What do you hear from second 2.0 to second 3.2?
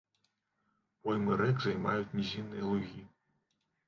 нізінныя лугі.